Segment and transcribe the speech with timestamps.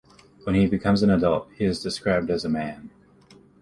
[0.45, 2.89] When he becomes an adult, he is described as a man.